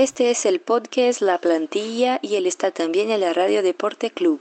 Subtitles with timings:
[0.00, 4.40] Este es el podcast La Plantilla y él está también en la Radio Deporte Club.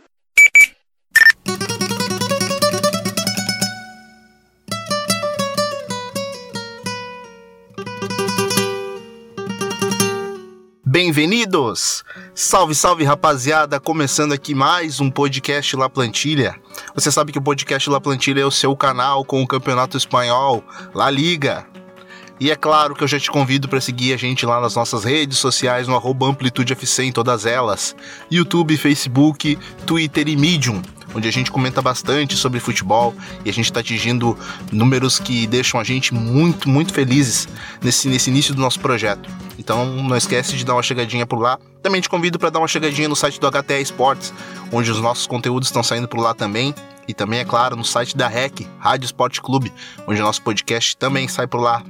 [10.84, 12.05] Bem-vindos!
[12.36, 13.80] Salve, salve rapaziada!
[13.80, 16.55] Começando aqui mais um podcast La Plantilha.
[16.94, 20.64] Você sabe que o podcast La Plantilha é o seu canal com o Campeonato Espanhol,
[20.94, 21.66] La Liga.
[22.40, 25.04] E é claro que eu já te convido para seguir a gente lá nas nossas
[25.04, 27.95] redes sociais, no arroba AmplitudeFC em todas elas:
[28.32, 30.81] YouTube, Facebook, Twitter e Medium,
[31.16, 34.38] onde a gente comenta bastante sobre futebol e a gente está atingindo
[34.72, 37.48] números que deixam a gente muito, muito felizes
[37.81, 39.28] nesse, nesse início do nosso projeto.
[39.58, 41.58] Então não esquece de dar uma chegadinha por lá.
[41.81, 44.31] Também te convido para dar uma chegadinha no site do HTA Esportes,
[44.72, 46.76] onde os nossos conteúdos estão saindo por lá também.
[47.07, 49.71] E também, é claro, no site da REC, Rádio Esporte Clube,
[50.05, 51.83] onde o nosso podcast também sai por lá.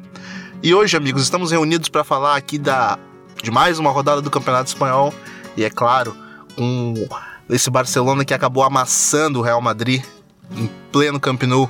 [0.62, 2.98] E hoje, amigos, estamos reunidos para falar aqui da
[3.42, 5.14] de mais uma rodada do Campeonato Espanhol
[5.56, 6.16] e é claro,
[6.56, 6.94] com
[7.50, 10.04] esse Barcelona que acabou amassando o Real Madrid
[10.56, 11.70] em pleno Camp Nou.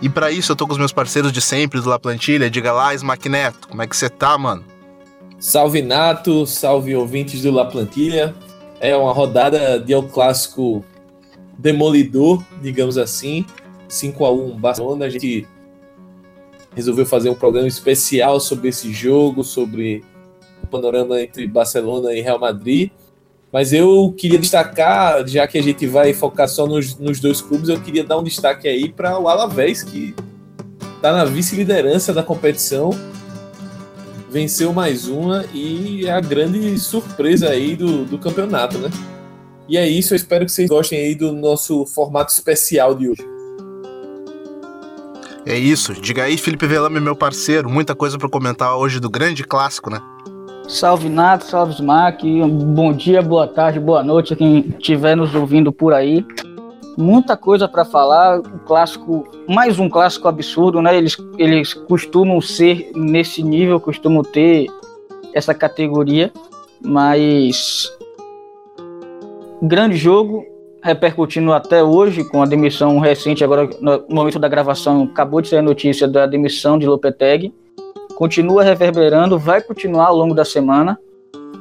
[0.00, 2.72] E para isso eu tô com os meus parceiros de sempre do La Plantilha, diga
[2.72, 4.64] lá, Smackneto, como é que você tá, mano?
[5.38, 8.34] Salve Nato, salve ouvintes do La Plantilha.
[8.80, 10.84] É uma rodada de El Clássico
[11.58, 13.44] demolidor, digamos assim.
[13.88, 15.46] 5 a 1 Barcelona, a gente
[16.74, 20.04] resolveu fazer um programa especial sobre esse jogo, sobre
[20.62, 22.90] o panorama entre Barcelona e Real Madrid.
[23.52, 27.68] Mas eu queria destacar, já que a gente vai focar só nos, nos dois clubes,
[27.68, 30.14] eu queria dar um destaque aí para o Alavés, que
[30.96, 32.90] está na vice-liderança da competição,
[34.30, 38.90] venceu mais uma e é a grande surpresa aí do, do campeonato, né?
[39.68, 43.36] E é isso, eu espero que vocês gostem aí do nosso formato especial de hoje.
[45.44, 45.92] É isso.
[45.94, 47.68] Diga aí, Felipe Velame, meu parceiro.
[47.68, 50.00] Muita coisa para comentar hoje do grande clássico, né?
[50.68, 52.26] Salve Nato, salve Smack.
[52.74, 56.26] Bom dia, boa tarde, boa noite a quem estiver nos ouvindo por aí.
[56.96, 58.40] Muita coisa para falar.
[58.40, 60.96] O clássico, mais um clássico absurdo, né?
[60.96, 64.66] Eles, eles costumam ser nesse nível, costumam ter
[65.32, 66.32] essa categoria,
[66.84, 67.88] mas
[69.62, 70.44] grande jogo,
[70.82, 75.58] repercutindo até hoje com a demissão recente, agora no momento da gravação, acabou de sair
[75.58, 77.54] a notícia da demissão de Lopetegui.
[78.14, 80.98] Continua reverberando, vai continuar ao longo da semana.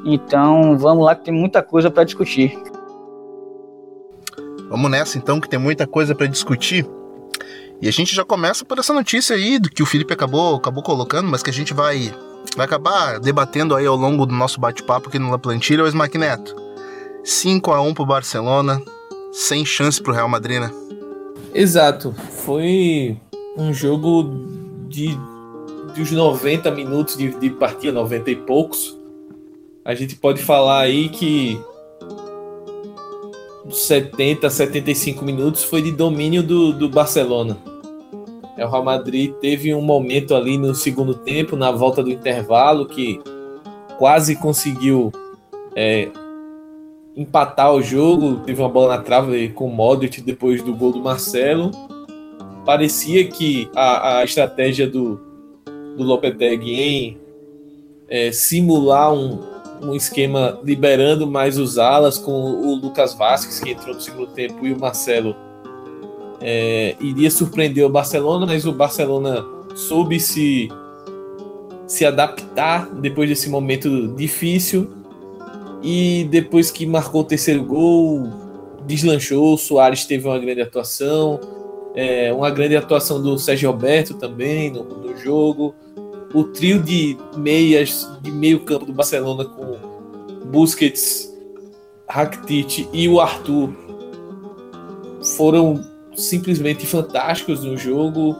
[0.06, 2.58] Então, vamos lá que tem muita coisa para discutir.
[4.70, 6.86] Vamos nessa então, que tem muita coisa para discutir.
[7.82, 10.82] E a gente já começa por essa notícia aí do que o Felipe acabou, acabou
[10.82, 12.14] colocando, mas que a gente vai,
[12.56, 16.18] vai acabar debatendo aí ao longo do nosso bate-papo aqui no La Plantilha, o Smack
[16.18, 16.65] Neto.
[17.25, 18.80] 5 a 1 pro Barcelona,
[19.31, 20.72] sem chance pro Real Madrid, né?
[21.53, 22.13] Exato.
[22.46, 23.18] Foi
[23.58, 24.30] um jogo
[24.88, 25.18] de
[25.96, 28.96] dos 90 minutos de, de partida, 90 e poucos.
[29.84, 31.59] A gente pode falar aí que
[33.69, 37.58] 70, 75 minutos foi de domínio do, do Barcelona.
[38.56, 42.85] É, o Real Madrid teve um momento ali no segundo tempo, na volta do intervalo,
[42.85, 43.19] que
[43.97, 45.12] quase conseguiu
[45.75, 46.09] é,
[47.16, 51.00] empatar o jogo, teve uma bola na trave com o Modric depois do gol do
[51.00, 51.72] Marcelo.
[52.66, 55.20] Parecia que a, a estratégia do,
[55.96, 57.18] do Lopetegui em
[58.09, 59.40] é, simular um,
[59.81, 64.66] um esquema liberando mais os alas com o Lucas Vasquez, que entrou no segundo tempo,
[64.66, 65.36] e o Marcelo
[66.42, 70.70] é, iria surpreender o Barcelona, mas o Barcelona soube se,
[71.88, 75.05] se adaptar depois desse momento difícil
[75.88, 78.28] e depois que marcou o terceiro gol,
[78.88, 79.53] deslanchou.
[79.53, 81.40] O Soares teve uma grande atuação,
[81.94, 85.75] é, uma grande atuação do Sérgio Roberto também no, no jogo.
[86.34, 89.78] O trio de meias, de meio campo do Barcelona com
[90.47, 91.31] Busquets,
[92.09, 93.69] Rakitic e o Arthur
[95.38, 95.85] foram
[96.16, 98.35] simplesmente fantásticos no jogo.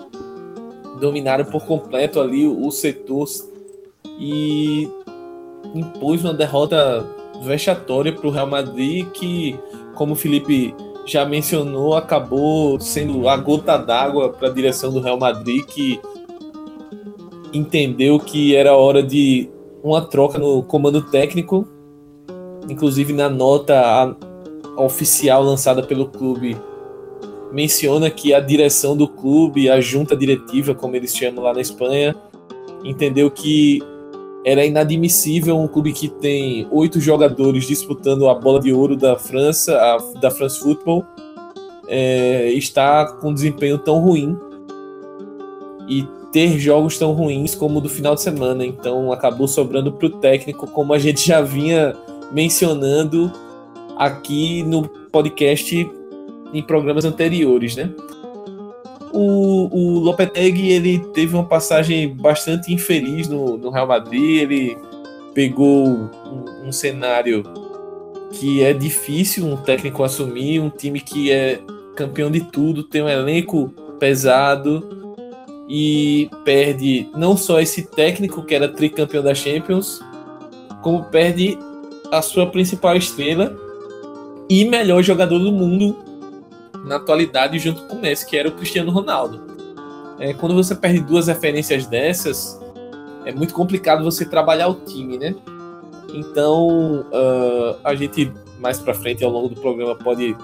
[1.00, 3.28] Dominaram por completo ali o setor
[4.18, 4.90] e
[5.76, 7.06] impôs uma derrota
[7.46, 9.58] vexatória para o Real Madrid, que,
[9.94, 10.74] como o Felipe
[11.06, 16.00] já mencionou, acabou sendo a gota d'água para a direção do Real Madrid, que
[17.54, 19.50] entendeu que era hora de
[19.84, 21.68] uma troca no comando técnico.
[22.68, 24.16] Inclusive, na nota
[24.78, 26.58] oficial lançada pelo clube,
[27.52, 32.16] menciona que a direção do clube, a junta diretiva, como eles chamam lá na Espanha,
[32.84, 33.82] entendeu que
[34.46, 39.76] era inadmissível um clube que tem oito jogadores disputando a bola de ouro da França,
[39.76, 41.04] a, da France Football,
[41.88, 44.38] é, está com um desempenho tão ruim
[45.90, 48.64] e ter jogos tão ruins como o do final de semana.
[48.64, 51.96] Então acabou sobrando para o técnico, como a gente já vinha
[52.32, 53.32] mencionando
[53.98, 55.90] aqui no podcast
[56.54, 57.90] em programas anteriores, né?
[59.18, 64.42] O, o Lopetegui ele teve uma passagem bastante infeliz no, no Real Madrid.
[64.42, 64.78] Ele
[65.34, 67.44] pegou um, um cenário
[68.32, 71.60] que é difícil um técnico assumir, um time que é
[71.96, 75.08] campeão de tudo, tem um elenco pesado
[75.70, 80.02] e perde não só esse técnico que era tricampeão da Champions,
[80.84, 81.58] como perde
[82.12, 83.56] a sua principal estrela
[84.50, 85.96] e melhor jogador do mundo
[86.86, 89.42] na atualidade junto com o Messi, que era o Cristiano Ronaldo.
[90.20, 92.60] É, quando você perde duas referências dessas,
[93.26, 95.36] é muito complicado você trabalhar o time, né?
[96.14, 100.36] Então, uh, a gente mais para frente ao longo do programa pode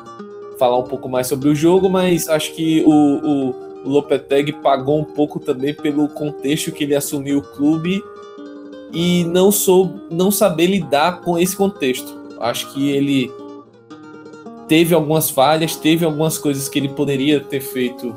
[0.59, 3.49] falar um pouco mais sobre o jogo, mas acho que o, o,
[3.85, 8.03] o Lopetegui pagou um pouco também pelo contexto que ele assumiu o clube
[8.93, 12.19] e não sou não saber lidar com esse contexto.
[12.39, 13.31] Acho que ele
[14.71, 18.15] teve algumas falhas, teve algumas coisas que ele poderia ter feito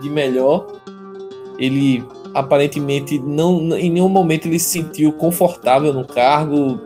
[0.00, 0.64] de melhor.
[1.58, 6.80] Ele aparentemente não em nenhum momento ele se sentiu confortável no cargo,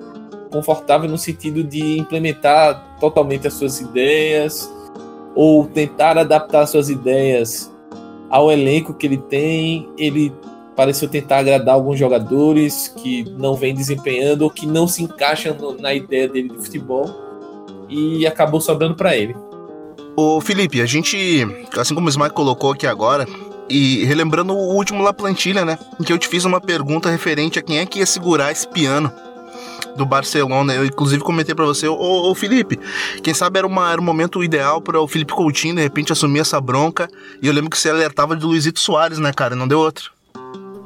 [0.51, 4.73] confortável no sentido de implementar totalmente as suas ideias
[5.35, 7.71] ou tentar adaptar suas ideias
[8.31, 9.87] ao elenco que ele tem.
[9.99, 10.33] Ele
[10.75, 15.93] pareceu tentar agradar alguns jogadores que não vem desempenhando ou que não se encaixam na
[15.93, 17.22] ideia dele de futebol
[17.93, 19.37] e acabou sobrando para ele.
[20.17, 21.47] Ô Felipe, a gente,
[21.77, 23.27] assim como o Smike colocou aqui agora,
[23.69, 25.79] e relembrando o último La Plantilha, né?
[25.99, 28.69] Em que eu te fiz uma pergunta referente a quem é que ia segurar esse
[28.69, 29.11] piano
[29.97, 30.75] do Barcelona.
[30.75, 32.79] Eu, inclusive, comentei para você, ô, ô, Felipe,
[33.23, 36.41] quem sabe era, uma, era um momento ideal para o Felipe Coutinho, de repente, assumir
[36.41, 37.09] essa bronca.
[37.41, 39.57] E eu lembro que você alertava de Luizito Soares, né, cara?
[39.57, 40.13] Não deu outro.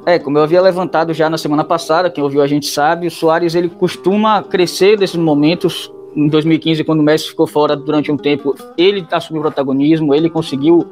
[0.05, 3.11] É, como eu havia levantado já na semana passada, quem ouviu a gente sabe, o
[3.11, 5.91] Soares ele costuma crescer desses momentos.
[6.17, 10.31] Em 2015, quando o Messi ficou fora durante um tempo, ele assumiu o protagonismo, ele
[10.31, 10.83] conseguiu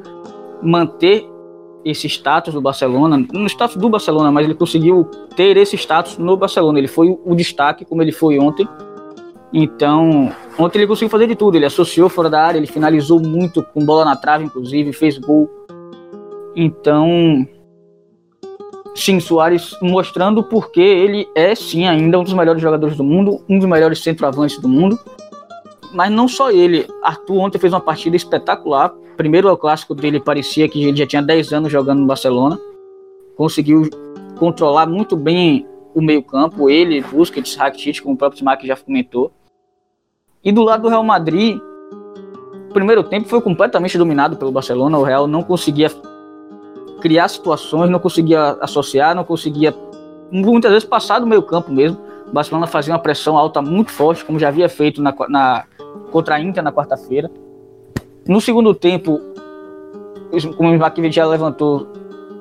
[0.62, 1.28] manter
[1.84, 5.06] esse status do Barcelona, no status do Barcelona, mas ele conseguiu
[5.36, 6.78] ter esse status no Barcelona.
[6.78, 8.68] Ele foi o destaque, como ele foi ontem.
[9.52, 11.56] Então, ontem ele conseguiu fazer de tudo.
[11.56, 15.50] Ele associou fora da área, ele finalizou muito com bola na trave, inclusive, fez gol.
[16.56, 17.48] Então,
[18.96, 23.60] sim, Soares mostrando porque ele é, sim, ainda um dos melhores jogadores do mundo, um
[23.60, 24.98] dos melhores centroavantes do mundo.
[25.94, 26.88] Mas não só ele.
[27.04, 31.22] Arthur ontem fez uma partida espetacular primeiro o clássico dele parecia que ele já tinha
[31.22, 32.60] 10 anos jogando no Barcelona.
[33.36, 33.90] Conseguiu
[34.38, 39.32] controlar muito bem o meio-campo, ele, Busquets, Rakitic, como o próprio Smack já comentou.
[40.44, 41.58] E do lado do Real Madrid,
[42.70, 44.98] o primeiro tempo foi completamente dominado pelo Barcelona.
[44.98, 45.90] O Real não conseguia
[47.02, 49.76] criar situações, não conseguia associar, não conseguia
[50.32, 52.00] muitas vezes passar do meio-campo mesmo.
[52.28, 55.66] O Barcelona fazia uma pressão alta muito forte, como já havia feito na, na
[56.12, 57.30] contra a Inter na quarta-feira.
[58.28, 59.22] No segundo tempo,
[60.58, 61.88] como o Makiewicz já levantou,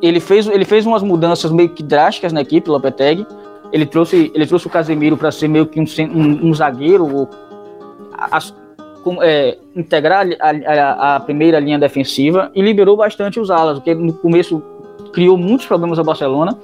[0.00, 3.26] ele fez, ele fez umas mudanças meio que drásticas na equipe, Lopetegui.
[3.72, 5.84] Ele trouxe, ele trouxe o Casemiro para ser meio que um,
[6.14, 7.28] um, um zagueiro,
[8.30, 8.54] as,
[9.22, 14.12] é, integrar a, a, a, primeira linha defensiva e liberou bastante os alas, porque no
[14.12, 14.62] começo
[15.12, 16.58] criou muitos problemas ao Barcelona.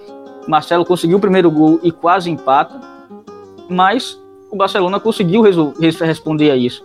[0.48, 2.80] Marcelo conseguiu o primeiro gol e quase empata,
[3.68, 4.20] mas
[4.50, 6.84] o Barcelona conseguiu responder a isso.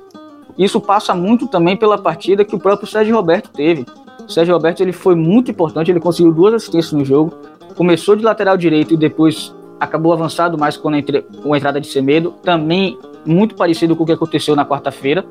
[0.58, 3.86] Isso passa muito também pela partida que o próprio Sérgio Roberto teve.
[4.26, 7.34] O Sérgio Roberto ele foi muito importante, ele conseguiu duas assistências no jogo.
[7.76, 12.34] Começou de lateral direito e depois acabou avançado mais com a entrada de Semedo.
[12.42, 15.26] Também muito parecido com o que aconteceu na quarta-feira.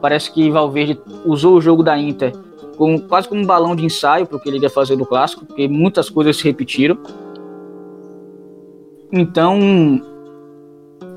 [0.00, 2.32] Parece que Valverde usou o jogo da Inter
[3.08, 5.68] quase como um balão de ensaio para o que ele ia fazer no clássico, porque
[5.68, 6.98] muitas coisas se repetiram.
[9.12, 10.00] Então,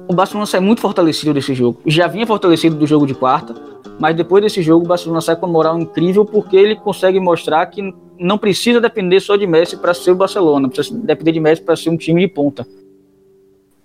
[0.08, 1.80] o Barcelona sai muito fortalecido desse jogo.
[1.86, 3.56] Já vinha fortalecido do jogo de quarta,
[4.00, 7.94] mas depois desse jogo o Barcelona sai com moral incrível porque ele consegue mostrar que
[8.20, 11.76] não precisa depender só de Messi para ser o Barcelona, precisa depender de Messi para
[11.76, 12.68] ser um time de ponta.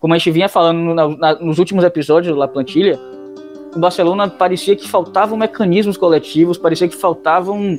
[0.01, 2.99] Como a gente vinha falando na, na, nos últimos episódios do La Plantilha,
[3.75, 7.79] o Barcelona parecia que faltavam mecanismos coletivos, parecia que faltavam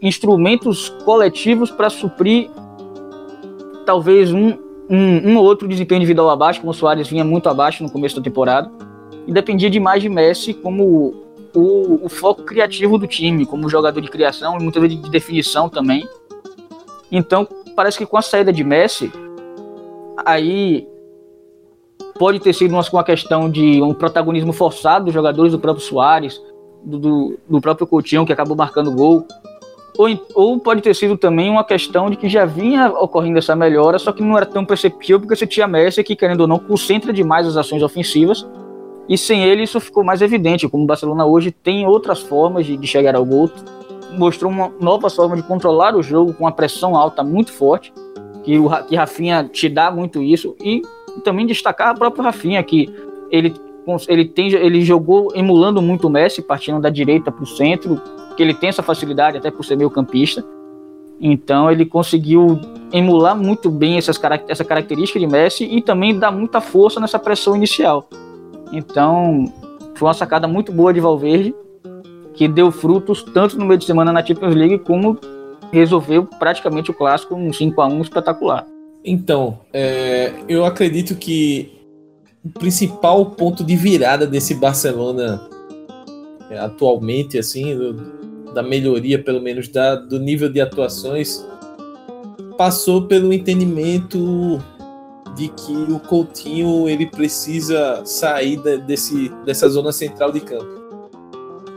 [0.00, 2.50] instrumentos coletivos para suprir
[3.86, 4.50] talvez um,
[4.88, 8.16] um, um ou outro desempenho individual abaixo, como o Soares vinha muito abaixo no começo
[8.16, 8.70] da temporada,
[9.26, 11.14] e dependia demais de Messi como
[11.54, 15.68] o, o foco criativo do time, como jogador de criação e muitas vezes de definição
[15.68, 16.06] também.
[17.10, 19.10] Então, parece que com a saída de Messi,
[20.24, 20.86] aí
[22.18, 26.40] pode ter sido uma, uma questão de um protagonismo forçado dos jogadores do próprio Soares,
[26.84, 29.26] do, do, do próprio Coutinho, que acabou marcando gol,
[29.96, 33.98] ou, ou pode ter sido também uma questão de que já vinha ocorrendo essa melhora,
[33.98, 37.12] só que não era tão perceptível porque você tinha Messi que, querendo ou não, concentra
[37.12, 38.46] demais as ações ofensivas.
[39.08, 42.76] E sem ele isso ficou mais evidente, como o Barcelona hoje tem outras formas de,
[42.76, 43.50] de chegar ao gol,
[44.12, 47.92] mostrou uma nova forma de controlar o jogo com uma pressão alta muito forte,
[48.42, 50.56] que o que Rafinha te dá muito isso.
[50.60, 50.82] E
[51.20, 52.92] também destacar a própria Rafinha que
[53.30, 53.54] ele
[54.08, 58.00] ele tem ele jogou emulando muito o Messi, partindo da direita para o centro,
[58.34, 60.44] que ele tem essa facilidade até por ser meio campista.
[61.20, 62.58] Então ele conseguiu
[62.92, 67.54] emular muito bem essas, essa característica de Messi e também dar muita força nessa pressão
[67.54, 68.08] inicial.
[68.72, 69.44] Então,
[69.94, 71.54] foi uma sacada muito boa de Valverde,
[72.34, 75.18] que deu frutos tanto no meio de semana na Champions League, como
[75.72, 78.66] resolveu praticamente o clássico um 5 a 1 espetacular.
[79.04, 81.72] Então, é, eu acredito que
[82.42, 85.46] o principal ponto de virada desse Barcelona
[86.50, 91.44] é, atualmente, assim, do, da melhoria, pelo menos, da, do nível de atuações,
[92.56, 94.62] passou pelo entendimento
[95.36, 98.56] de que o Coutinho ele precisa sair
[98.86, 100.84] desse, dessa zona central de campo.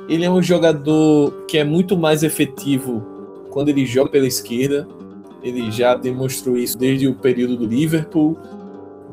[0.08, 3.04] Ele é um jogador que é muito mais efetivo
[3.50, 4.88] quando ele joga pela esquerda.
[5.48, 8.38] Ele já demonstrou isso desde o período do Liverpool,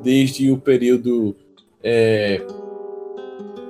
[0.03, 1.35] desde o período
[1.83, 2.45] é,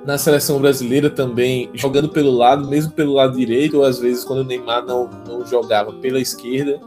[0.05, 4.39] na seleção brasileira também, jogando pelo lado, mesmo pelo lado direito, ou às vezes quando
[4.39, 6.79] o Neymar não, não jogava pela esquerda.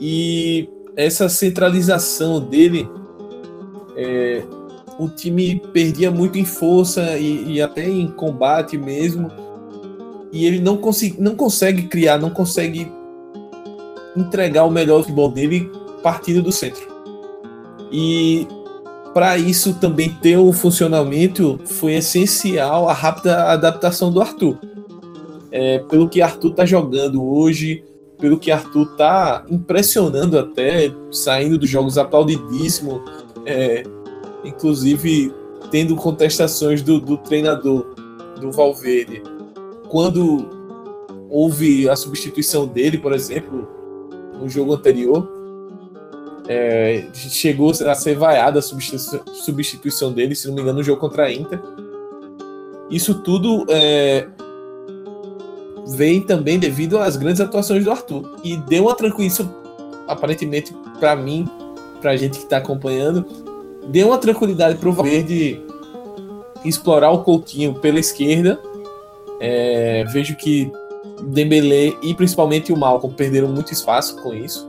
[0.00, 2.88] E essa centralização dele,
[3.96, 4.44] é,
[4.98, 9.30] o time perdia muito em força e, e, até em combate mesmo.
[10.32, 12.92] E ele não, consegui, não consegue criar, não consegue
[14.20, 15.70] entregar o melhor futebol dele
[16.02, 16.86] partindo do centro.
[17.90, 18.46] E
[19.14, 24.58] para isso também ter um funcionamento foi essencial a rápida adaptação do Arthur.
[25.50, 27.82] É, pelo que Arthur está jogando hoje,
[28.18, 33.02] pelo que Arthur tá impressionando até, saindo dos jogos aplaudidíssimo,
[33.46, 33.82] é,
[34.44, 35.32] inclusive
[35.70, 37.94] tendo contestações do, do treinador,
[38.40, 39.22] do Valverde.
[39.88, 40.48] Quando
[41.30, 43.68] houve a substituição dele, por exemplo,
[44.38, 45.28] no jogo anterior,
[46.48, 51.24] é, chegou a ser vaiada a substituição, dele, se não me engano, no jogo contra
[51.24, 51.60] a Inter.
[52.90, 54.26] Isso tudo é,
[55.94, 58.38] vem também devido às grandes atuações do Arthur.
[58.42, 59.48] E deu uma tranquilidade,
[60.06, 61.46] aparentemente, para mim,
[62.00, 63.26] pra gente que tá acompanhando,
[63.88, 65.60] deu uma tranquilidade pro Valverde
[66.64, 68.58] explorar o Coutinho pela esquerda.
[69.40, 70.72] É, vejo que
[71.22, 74.68] Dembélé e principalmente o Malcolm perderam muito espaço com isso.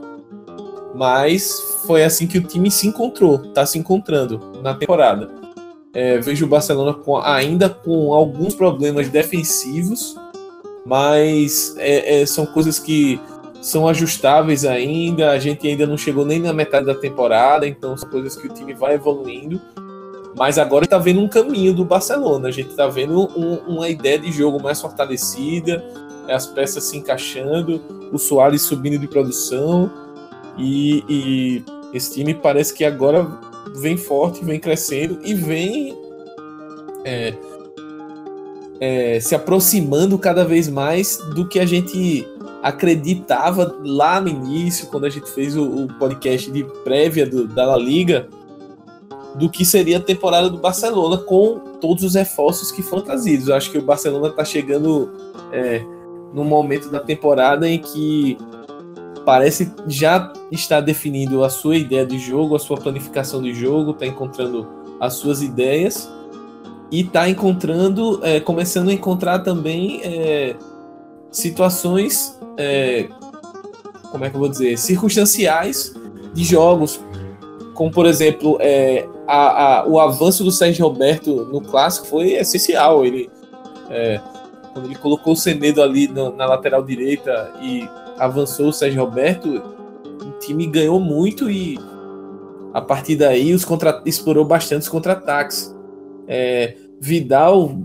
[0.94, 5.30] Mas foi assim que o time se encontrou, tá se encontrando na temporada.
[5.92, 10.16] É, vejo o Barcelona com, ainda com alguns problemas defensivos,
[10.86, 13.20] mas é, é, são coisas que
[13.60, 15.30] são ajustáveis ainda.
[15.30, 18.52] A gente ainda não chegou nem na metade da temporada, então são coisas que o
[18.52, 19.60] time vai evoluindo.
[20.36, 22.48] Mas agora está vendo um caminho do Barcelona.
[22.48, 25.84] A gente está vendo um, uma ideia de jogo mais fortalecida,
[26.28, 27.80] as peças se encaixando,
[28.12, 29.90] o Soares subindo de produção.
[30.58, 33.26] E, e esse time parece que agora
[33.76, 35.96] vem forte, vem crescendo e vem
[37.04, 37.34] é,
[38.80, 42.26] é, se aproximando cada vez mais do que a gente
[42.62, 47.64] acreditava lá no início, quando a gente fez o, o podcast de prévia do, da
[47.64, 48.28] La Liga,
[49.34, 53.48] do que seria a temporada do Barcelona com todos os reforços que foram trazidos.
[53.48, 55.10] Eu acho que o Barcelona está chegando
[55.52, 55.84] é,
[56.32, 58.36] no momento da temporada em que
[59.24, 64.06] parece já estar definindo a sua ideia de jogo, a sua planificação de jogo, está
[64.06, 64.66] encontrando
[64.98, 66.10] as suas ideias
[66.90, 70.56] e está encontrando, é, começando a encontrar também é,
[71.30, 73.08] situações, é,
[74.10, 75.94] como é que eu vou dizer, circunstanciais
[76.34, 77.00] de jogos,
[77.74, 83.06] como por exemplo é, a, a, o avanço do Sérgio Roberto no clássico foi essencial.
[83.06, 83.30] Ele
[83.88, 84.20] é,
[84.72, 89.48] quando ele colocou o Semedo ali no, na lateral direita e avançou o Sérgio Roberto,
[90.22, 91.78] o time ganhou muito e
[92.72, 95.74] a partir daí os contra explorou bastante os contra-ataques.
[96.28, 97.78] É, Vidal,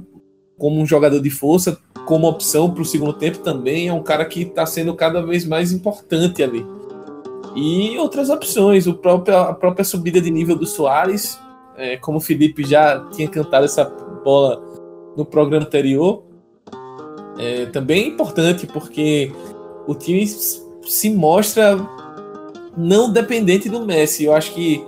[0.57, 4.25] como um jogador de força, como opção para o segundo tempo também, é um cara
[4.25, 6.65] que está sendo cada vez mais importante ali.
[7.55, 11.39] E outras opções, o próprio, a própria subida de nível do Soares,
[11.77, 14.61] é, como o Felipe já tinha cantado essa bola
[15.15, 16.24] no programa anterior,
[17.37, 19.31] é, também é importante porque
[19.87, 21.77] o time se mostra
[22.77, 24.25] não dependente do Messi.
[24.25, 24.83] Eu acho que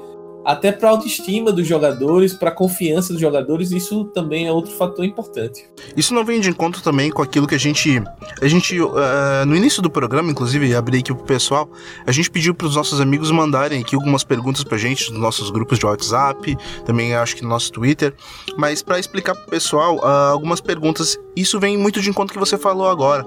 [0.48, 4.72] até para a autoestima dos jogadores, para a confiança dos jogadores, isso também é outro
[4.72, 5.70] fator importante.
[5.96, 8.02] Isso não vem de encontro também com aquilo que a gente.
[8.42, 8.96] A gente, uh,
[9.46, 11.70] no início do programa, inclusive, abri aqui pro pessoal,
[12.06, 15.50] a gente pediu para os nossos amigos mandarem aqui algumas perguntas pra gente nos nossos
[15.50, 18.16] grupos de WhatsApp, também acho que no nosso Twitter,
[18.58, 21.20] mas para explicar pro pessoal uh, algumas perguntas.
[21.38, 23.24] Isso vem muito de encontro que você falou agora.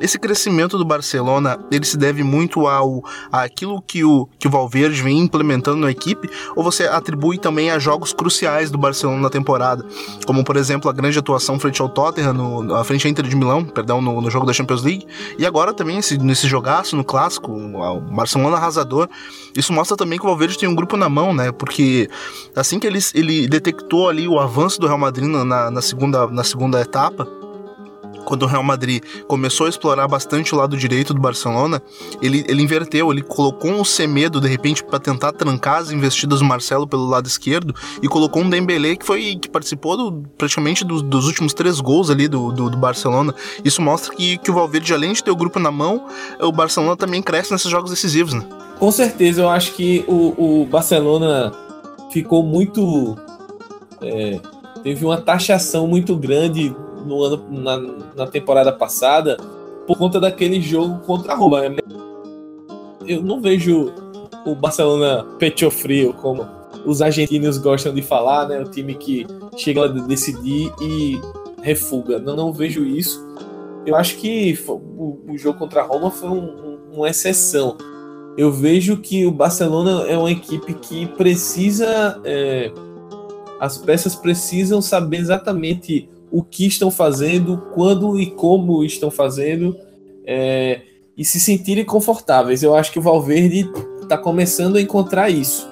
[0.00, 5.00] Esse crescimento do Barcelona, ele se deve muito ao àquilo que o, que o Valverde
[5.00, 9.86] vem implementando na equipe, ou você atribui também a jogos cruciais do Barcelona na temporada,
[10.26, 13.36] como por exemplo a grande atuação frente ao Tottenham, no, a frente à Inter de
[13.36, 15.06] Milão, perdão, no, no jogo da Champions League,
[15.38, 19.08] e agora também esse, nesse jogaço no clássico, o Barcelona arrasador.
[19.56, 21.52] Isso mostra também que o Valverde tem um grupo na mão, né?
[21.52, 22.10] Porque
[22.56, 26.42] assim que ele, ele detectou ali o avanço do Real Madrid na, na segunda, na
[26.42, 27.28] segunda etapa,
[28.24, 31.82] quando o Real Madrid começou a explorar bastante o lado direito do Barcelona,
[32.20, 36.44] ele, ele inverteu, ele colocou um Semedo de repente para tentar trancar as investidas do
[36.44, 41.02] Marcelo pelo lado esquerdo e colocou um Dembélé que foi que participou do, praticamente do,
[41.02, 43.34] dos últimos três gols ali do, do, do, Barcelona.
[43.64, 46.06] Isso mostra que, que o Valverde, além de ter o grupo na mão,
[46.40, 48.44] o Barcelona também cresce nesses jogos decisivos, né?
[48.78, 51.52] Com certeza, eu acho que o, o Barcelona
[52.10, 53.16] ficou muito.
[54.02, 54.40] É,
[54.82, 57.78] teve uma taxação muito grande no ano, na,
[58.16, 59.36] na temporada passada
[59.86, 61.62] por conta daquele jogo contra a Roma.
[63.06, 63.92] Eu não vejo
[64.46, 66.46] o Barcelona pecho frio, como
[66.84, 68.60] os argentinos gostam de falar, né?
[68.60, 71.18] O time que chega a decidir e
[71.62, 72.18] refuga.
[72.18, 73.26] Não, não vejo isso.
[73.86, 77.76] Eu acho que o, o jogo contra a Roma foi um, um, uma exceção.
[78.36, 82.20] Eu vejo que o Barcelona é uma equipe que precisa.
[82.24, 82.72] É,
[83.60, 89.76] as peças precisam saber exatamente o que estão fazendo, quando e como estão fazendo,
[90.26, 90.80] é,
[91.16, 92.60] e se sentirem confortáveis.
[92.60, 93.70] Eu acho que o Valverde
[94.02, 95.64] está começando a encontrar isso.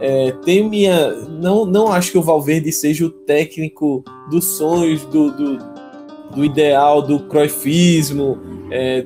[0.00, 5.30] É, tem minha, não, não acho que o Valverde seja o técnico dos sonhos, do,
[5.30, 5.58] do,
[6.34, 8.40] do ideal, do croifismo,
[8.72, 9.04] é,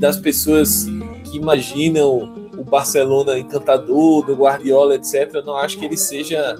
[0.00, 0.88] das pessoas
[1.30, 5.30] que imaginam o Barcelona encantador, do Guardiola, etc.
[5.32, 6.56] Eu não acho que ele seja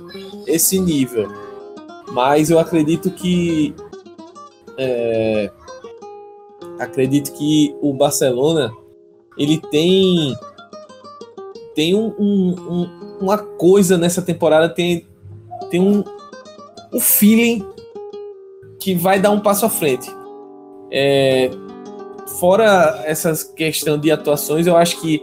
[0.46, 1.28] esse nível
[2.14, 3.74] mas eu acredito que.
[4.78, 5.50] É,
[6.78, 8.72] acredito que o Barcelona
[9.36, 10.36] ele tem
[11.74, 15.06] tem um, um, um, uma coisa nessa temporada tem
[15.70, 16.02] tem um,
[16.92, 17.64] um feeling
[18.80, 20.10] que vai dar um passo à frente
[20.90, 21.50] é,
[22.40, 25.22] fora essa questão de atuações eu acho que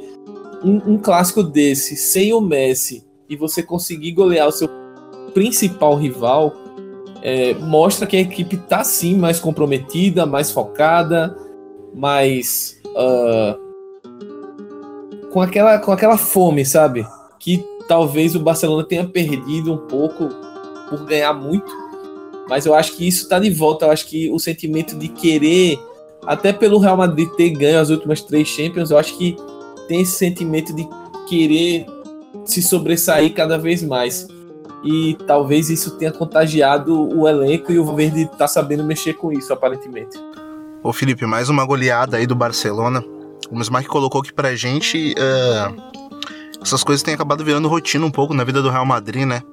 [0.63, 4.69] um, um clássico desse sem o Messi e você conseguir golear o seu
[5.33, 6.53] principal rival
[7.21, 11.37] é, mostra que a equipe está sim mais comprometida, mais focada,
[11.93, 13.59] mais uh,
[15.31, 17.05] com aquela com aquela fome, sabe?
[17.39, 20.29] Que talvez o Barcelona tenha perdido um pouco
[20.89, 21.71] por ganhar muito,
[22.49, 23.85] mas eu acho que isso está de volta.
[23.85, 25.79] Eu acho que o sentimento de querer,
[26.25, 29.35] até pelo Real Madrid ter ganho as últimas três Champions, eu acho que
[29.87, 30.87] tem esse sentimento de
[31.27, 31.85] querer
[32.45, 34.27] se sobressair cada vez mais
[34.83, 39.53] e talvez isso tenha contagiado o elenco e o Verde tá sabendo mexer com isso,
[39.53, 40.17] aparentemente.
[40.83, 43.03] Ô Felipe, mais uma goleada aí do Barcelona.
[43.49, 45.91] O Mismark colocou que pra gente uh,
[46.61, 49.43] essas coisas têm acabado virando rotina um pouco na vida do Real Madrid, né?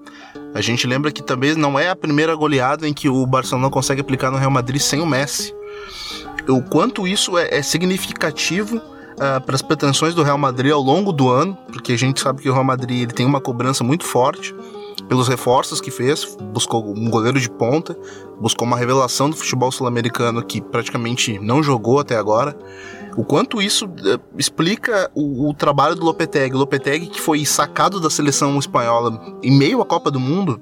[0.54, 4.00] A gente lembra que também não é a primeira goleada em que o Barcelona consegue
[4.00, 5.54] aplicar no Real Madrid sem o Messi.
[6.48, 11.12] O quanto isso é, é significativo uh, para as pretensões do Real Madrid ao longo
[11.12, 14.04] do ano, porque a gente sabe que o Real Madrid ele tem uma cobrança muito
[14.04, 14.54] forte
[15.08, 17.96] pelos reforços que fez, buscou um goleiro de ponta,
[18.40, 22.56] buscou uma revelação do futebol sul-americano que praticamente não jogou até agora.
[23.16, 26.56] O quanto isso uh, explica o, o, trabalho do Lopetegui.
[26.56, 30.60] Lopetegui que foi sacado da seleção espanhola em meio à Copa do Mundo,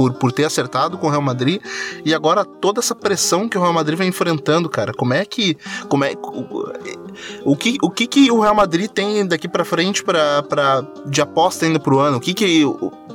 [0.00, 1.60] por, por ter acertado com o Real Madrid
[2.06, 4.94] e agora toda essa pressão que o Real Madrid vem enfrentando, cara.
[4.94, 5.58] Como é que
[5.90, 10.02] como é o, o que o que, que o Real Madrid tem daqui para frente
[10.02, 12.16] para de aposta ainda pro ano?
[12.16, 12.64] O que que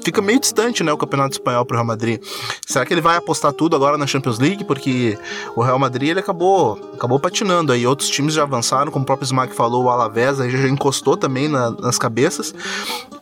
[0.04, 2.22] fica meio distante, né, o Campeonato Espanhol pro Real Madrid.
[2.68, 5.18] Será que ele vai apostar tudo agora na Champions League porque
[5.56, 9.26] o Real Madrid ele acabou acabou patinando aí, outros times já avançaram, como o próprio
[9.26, 12.54] Smack falou, o Alavés aí já encostou também na, nas cabeças.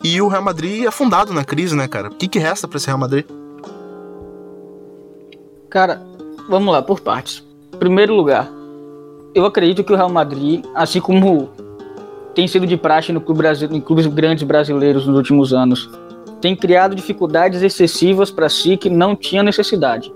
[0.02, 2.08] E o Real Madrid afundado na crise, né, cara?
[2.08, 3.24] O que que resta para esse Real Madrid?
[5.74, 6.00] Cara,
[6.48, 7.42] vamos lá, por partes.
[7.80, 8.48] Primeiro lugar,
[9.34, 11.50] eu acredito que o Real Madrid, assim como
[12.32, 15.90] tem sido de praxe no clube em clubes grandes brasileiros nos últimos anos,
[16.40, 20.14] tem criado dificuldades excessivas para si que não tinha necessidade.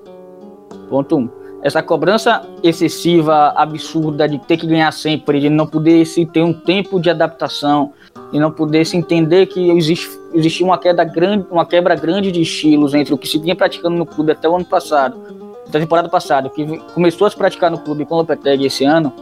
[0.88, 1.18] Ponto 1.
[1.18, 1.28] Um.
[1.60, 6.52] essa cobrança excessiva, absurda de ter que ganhar sempre, de não poder se ter um
[6.52, 7.92] tempo de adaptação,
[8.30, 12.42] de não poder se entender que existe, existia uma queda grande, uma quebra grande de
[12.42, 16.08] estilos entre o que se vinha praticando no clube até o ano passado, da temporada
[16.08, 19.12] passada, que começou a se praticar no clube com o Lopetegui esse ano,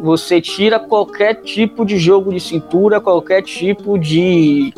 [0.00, 4.74] você tira qualquer tipo de jogo de cintura, qualquer tipo de,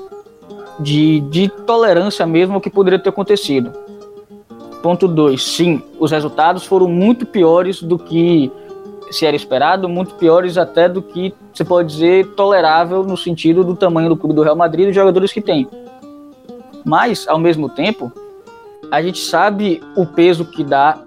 [0.79, 3.73] de, de tolerância mesmo que poderia ter acontecido.
[4.83, 5.43] Ponto 2.
[5.43, 8.53] Sim, os resultados foram muito piores do que
[9.11, 13.77] se era esperado, muito piores até do que você pode dizer tolerável no sentido do
[13.77, 15.67] tamanho do clube do Real Madrid e dos jogadores que tem.
[16.85, 18.13] Mas, ao mesmo tempo,
[18.91, 20.99] a gente sabe o peso que dá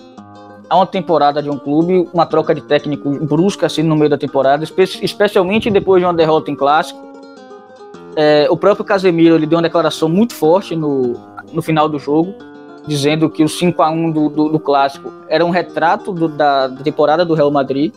[0.69, 4.17] a uma temporada de um clube, uma troca de técnico brusca assim no meio da
[4.17, 7.05] temporada, espe especialmente depois de uma derrota em clássico.
[8.15, 11.13] É, o próprio Casemiro ele deu uma declaração muito forte no,
[11.53, 12.33] no final do jogo,
[12.87, 16.69] dizendo que o 5 a 1 do, do, do clássico era um retrato do, da,
[16.83, 17.93] temporada do Real Madrid.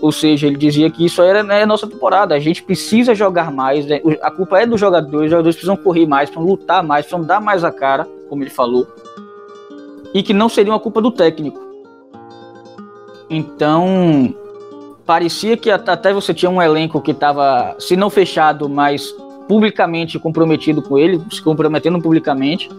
[0.00, 2.32] Ou seja, ele dizia que isso era né, nossa temporada.
[2.32, 3.84] A gente precisa jogar mais.
[3.84, 4.00] Né?
[4.22, 5.24] A culpa é dos jogadores.
[5.24, 8.50] Os jogadores precisam correr mais, precisam lutar mais, precisam dar mais a cara, como ele
[8.50, 8.86] falou.
[10.14, 11.60] E que não seria uma culpa do técnico.
[13.30, 14.34] Então,
[15.04, 19.14] parecia que até você tinha um elenco que estava, se não fechado, mas
[19.46, 22.70] publicamente comprometido com ele, se comprometendo publicamente.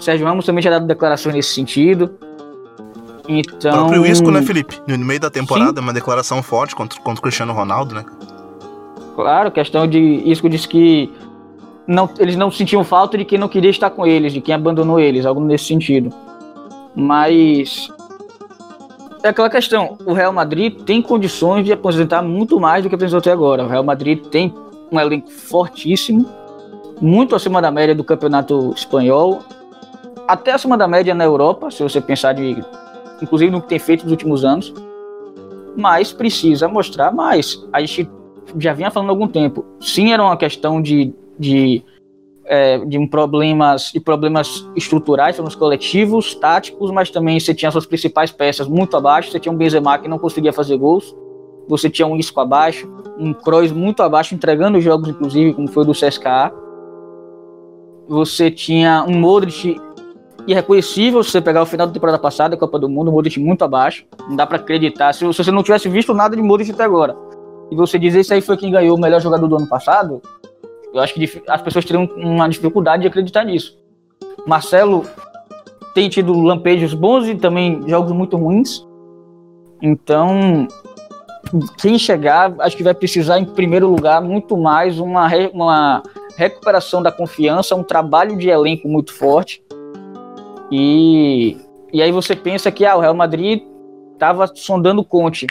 [0.00, 2.10] Sérgio Ramos também já dado declarações nesse sentido.
[3.28, 3.70] Então...
[3.70, 4.80] O próprio Isco, né, Felipe?
[4.86, 5.86] No meio da temporada, Sim.
[5.86, 8.04] uma declaração forte contra, contra o Cristiano Ronaldo, né?
[9.14, 11.12] Claro, questão de Isco disse que
[11.88, 15.00] não, eles não sentiam falta de quem não queria estar com eles, de quem abandonou
[15.00, 16.12] eles, algo nesse sentido.
[16.94, 17.88] Mas
[19.22, 23.20] é aquela questão, o Real Madrid tem condições de apresentar muito mais do que apresentou
[23.20, 23.64] até agora.
[23.64, 24.54] O Real Madrid tem
[24.92, 26.26] um elenco fortíssimo,
[27.00, 29.40] muito acima da média do campeonato espanhol,
[30.26, 32.62] até acima da média na Europa, se você pensar de,
[33.22, 34.74] inclusive no que tem feito nos últimos anos,
[35.74, 37.66] mas precisa mostrar mais.
[37.72, 38.10] A gente
[38.58, 39.64] já vinha falando há algum tempo.
[39.80, 41.82] Sim, era uma questão de, de,
[42.44, 48.30] é, de problemas, de problemas estruturais nos coletivos, táticos, mas também você tinha suas principais
[48.30, 49.30] peças muito abaixo.
[49.30, 51.14] Você tinha um Benzema que não conseguia fazer gols,
[51.68, 55.86] você tinha um Isco abaixo, um Kroos muito abaixo, entregando jogos, inclusive, como foi o
[55.86, 56.52] do CSKA.
[58.08, 59.78] Você tinha um Modric
[60.46, 63.38] irreconhecível se você pegar o final da temporada passada, a Copa do Mundo, o Modric
[63.38, 64.06] muito abaixo.
[64.26, 65.12] Não dá para acreditar.
[65.12, 67.14] Se, se, você não tivesse visto nada de Modric até agora,
[67.70, 70.22] e você dizer isso aí foi quem ganhou o melhor jogador do ano passado,
[70.92, 73.78] eu acho que as pessoas teriam uma dificuldade de acreditar nisso.
[74.46, 75.04] Marcelo
[75.94, 78.86] tem tido lampejos bons e também jogos muito ruins.
[79.80, 80.66] Então,
[81.80, 86.02] quem chegar, acho que vai precisar, em primeiro lugar, muito mais uma, uma
[86.36, 89.62] recuperação da confiança, um trabalho de elenco muito forte
[90.70, 91.56] e,
[91.92, 93.62] e aí você pensa que ah, o Real Madrid
[94.12, 95.46] estava sondando Conte.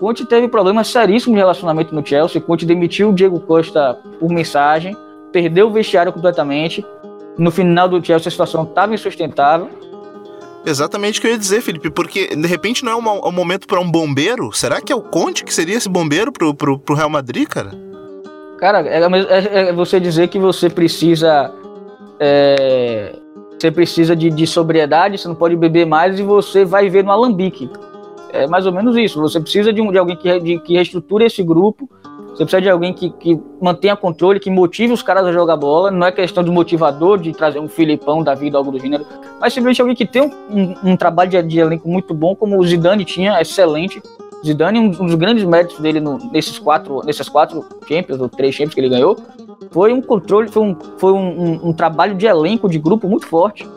[0.00, 2.40] Conte teve problemas seríssimos de relacionamento no Chelsea.
[2.40, 4.96] Conte demitiu o Diego Costa por mensagem,
[5.32, 6.84] perdeu o vestiário completamente.
[7.36, 9.68] No final do Chelsea a situação estava insustentável.
[10.64, 13.66] Exatamente o que eu ia dizer, Felipe, porque de repente não é um, um momento
[13.66, 14.52] para um bombeiro?
[14.52, 17.70] Será que é o Conte que seria esse bombeiro pro, pro, pro Real Madrid, cara?
[18.58, 21.52] Cara, é, é, é você dizer que você precisa
[22.20, 23.14] é,
[23.58, 27.10] você precisa de, de sobriedade, você não pode beber mais e você vai ver no
[27.10, 27.68] alambique.
[28.32, 29.20] É mais ou menos isso.
[29.20, 31.88] Você precisa de, um, de alguém que, de, que reestruture esse grupo.
[32.30, 35.90] Você precisa de alguém que, que mantenha controle, que motive os caras a jogar bola.
[35.90, 39.04] Não é questão de motivador, de trazer um Filipão da vida, algo do gênero.
[39.40, 42.58] Mas simplesmente alguém que tem um, um, um trabalho de, de, elenco muito bom, como
[42.58, 44.00] o Zidane tinha, excelente.
[44.44, 48.74] Zidane, um, dos grandes méritos dele no, nesses quatro, nesses quatro Champions, ou três Champions
[48.74, 49.16] que ele ganhou,
[49.70, 53.26] foi um controle, foi um, foi um, um, um trabalho de elenco, de grupo muito
[53.26, 53.68] forte.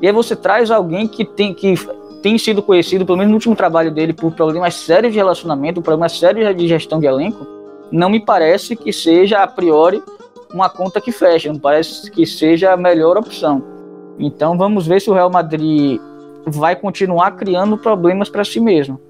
[0.00, 1.76] E aí você traz alguém que tem que
[2.22, 6.18] tem sido conhecido, pelo menos no último trabalho dele, por problemas sérios de relacionamento, problemas
[6.18, 7.46] sérios de gestão de elenco,
[7.90, 10.02] não me parece que seja a priori
[10.54, 13.62] uma conta que fecha, não parece que seja a melhor opção.
[14.18, 16.00] Então vamos ver se o Real Madrid
[16.46, 19.00] vai continuar criando problemas para si mesmo.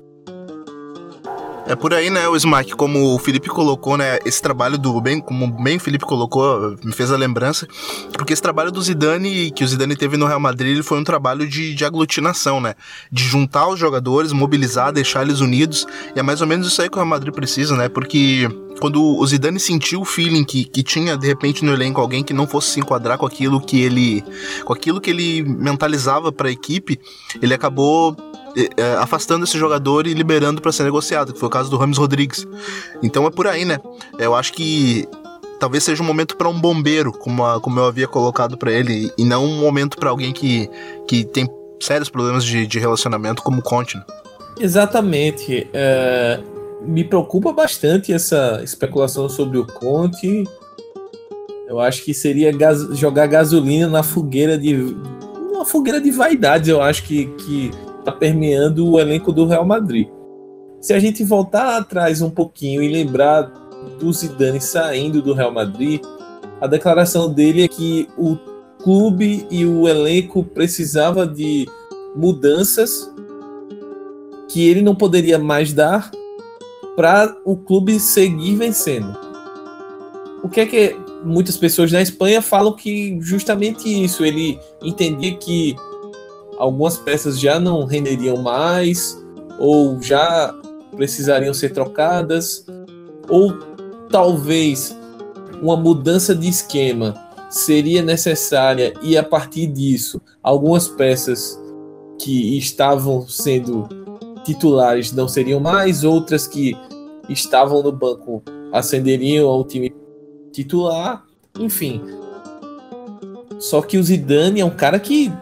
[1.64, 5.20] É por aí, né, o Smack, como o Felipe colocou, né, esse trabalho do bem,
[5.20, 7.68] como bem o Felipe colocou, me fez a lembrança,
[8.12, 11.48] porque esse trabalho do Zidane que o Zidane teve no Real Madrid, foi um trabalho
[11.48, 12.74] de, de aglutinação, né,
[13.12, 16.88] de juntar os jogadores, mobilizar, deixar eles unidos, e é mais ou menos isso aí
[16.88, 18.48] que o Real Madrid precisa, né, porque
[18.80, 22.34] quando o Zidane sentiu o feeling que, que tinha de repente no elenco alguém que
[22.34, 24.24] não fosse se enquadrar com aquilo que ele
[24.64, 26.98] com aquilo que ele mentalizava para a equipe,
[27.40, 28.16] ele acabou
[28.76, 31.98] é, afastando esse jogador e liberando para ser negociado, que foi o caso do Ramos
[31.98, 32.46] Rodrigues.
[33.02, 33.78] Então é por aí, né?
[34.18, 35.08] Eu acho que
[35.58, 39.12] talvez seja um momento para um bombeiro, como, a, como eu havia colocado para ele,
[39.16, 40.68] e não um momento para alguém que,
[41.06, 41.48] que tem
[41.80, 43.96] sérios problemas de, de relacionamento como o Conte.
[43.96, 44.04] Né?
[44.58, 45.68] Exatamente.
[45.72, 46.40] É,
[46.84, 50.44] me preocupa bastante essa especulação sobre o Conte.
[51.68, 52.52] Eu acho que seria
[52.92, 54.96] jogar gasolina na fogueira de.
[55.50, 57.70] Uma fogueira de vaidades, eu acho que, que
[58.04, 60.08] tá permeando o elenco do Real Madrid.
[60.80, 63.42] Se a gente voltar atrás um pouquinho e lembrar
[63.98, 66.00] do Zidane saindo do Real Madrid,
[66.60, 68.36] a declaração dele é que o
[68.82, 71.68] clube e o elenco precisava de
[72.14, 73.12] mudanças
[74.48, 76.10] que ele não poderia mais dar
[76.96, 79.16] para o clube seguir vencendo.
[80.42, 85.76] O que é que muitas pessoas na Espanha falam que justamente isso, ele entendia que
[86.62, 89.20] algumas peças já não renderiam mais
[89.58, 90.54] ou já
[90.94, 92.64] precisariam ser trocadas
[93.28, 93.52] ou
[94.08, 94.96] talvez
[95.60, 97.14] uma mudança de esquema
[97.50, 101.60] seria necessária e a partir disso algumas peças
[102.20, 103.88] que estavam sendo
[104.44, 106.76] titulares não seriam mais, outras que
[107.28, 108.40] estavam no banco
[108.72, 109.92] ascenderiam ao time
[110.52, 111.24] titular,
[111.58, 112.00] enfim.
[113.58, 115.32] Só que o Zidane é um cara que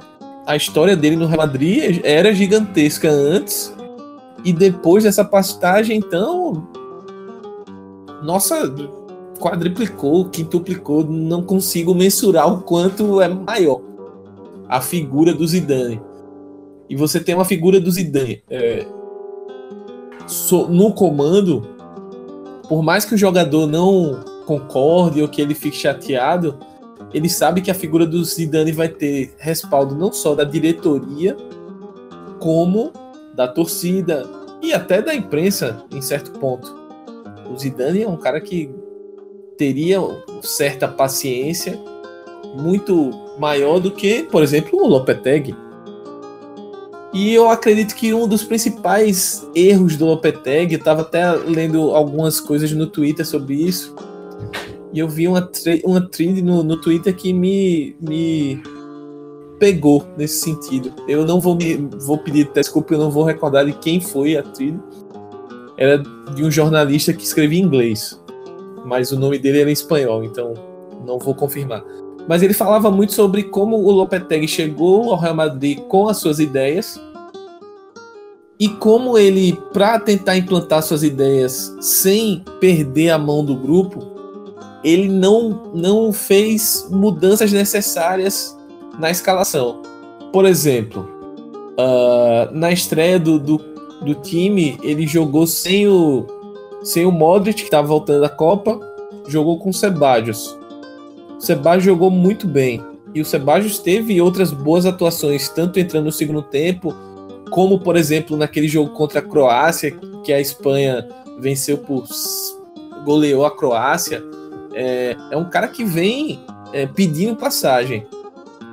[0.50, 3.72] a história dele no Real Madrid era gigantesca antes.
[4.44, 6.66] E depois dessa passagem, então,
[8.22, 8.74] nossa,
[9.38, 13.80] quadriplicou, quintuplicou, não consigo mensurar o quanto é maior
[14.68, 16.00] a figura do Zidane.
[16.88, 18.84] E você tem uma figura do Zidane é,
[20.26, 21.62] so, no comando,
[22.68, 26.58] por mais que o jogador não concorde ou que ele fique chateado,
[27.12, 31.36] ele sabe que a figura do Zidane vai ter respaldo não só da diretoria,
[32.38, 32.92] como
[33.34, 34.28] da torcida
[34.62, 36.74] e até da imprensa em certo ponto.
[37.50, 38.70] O Zidane é um cara que
[39.56, 39.98] teria
[40.42, 41.78] certa paciência
[42.54, 45.54] muito maior do que, por exemplo, o Lopetegui
[47.12, 52.38] e eu acredito que um dos principais erros do Lopetegui, eu estava até lendo algumas
[52.40, 53.94] coisas no Twitter sobre isso,
[54.92, 55.50] e eu vi uma,
[55.84, 58.62] uma thread no, no Twitter que me, me
[59.58, 60.92] pegou nesse sentido.
[61.06, 64.42] Eu não vou me vou pedir desculpa, eu não vou recordar de quem foi a
[64.42, 64.78] thread.
[65.76, 65.98] Era
[66.34, 68.20] de um jornalista que escrevia em inglês,
[68.84, 70.54] mas o nome dele era em espanhol, então
[71.06, 71.82] não vou confirmar
[72.28, 76.38] mas ele falava muito sobre como o Lopetegui chegou ao Real Madrid com as suas
[76.38, 77.00] ideias
[78.58, 84.19] e como ele, para tentar implantar suas ideias sem perder a mão do grupo,
[84.82, 88.56] ele não, não fez mudanças necessárias
[88.98, 89.82] na escalação.
[90.32, 91.08] Por exemplo,
[91.72, 93.58] uh, na estreia do, do,
[94.02, 96.26] do, time, ele jogou sem o,
[96.82, 98.78] sem o Modric, que estava voltando da Copa,
[99.26, 100.56] jogou com o Sebadios.
[101.36, 102.82] O Sebadios jogou muito bem.
[103.14, 106.94] E o Sebadios teve outras boas atuações, tanto entrando no segundo tempo,
[107.50, 109.90] como, por exemplo, naquele jogo contra a Croácia,
[110.24, 111.06] que a Espanha
[111.40, 112.04] venceu por.
[113.04, 114.22] goleou a Croácia.
[114.74, 116.40] É, é um cara que vem
[116.72, 118.06] é, pedindo passagem.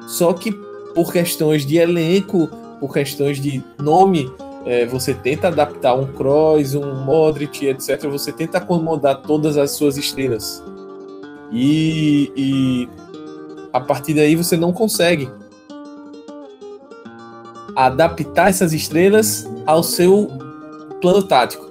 [0.07, 0.51] Só que
[0.93, 4.31] por questões de elenco, por questões de nome,
[4.65, 8.07] é, você tenta adaptar um Kroos, um Modric, etc.
[8.07, 10.63] Você tenta acomodar todas as suas estrelas.
[11.51, 12.89] E, e
[13.71, 15.29] a partir daí você não consegue
[17.75, 20.29] adaptar essas estrelas ao seu
[20.99, 21.67] plano tático.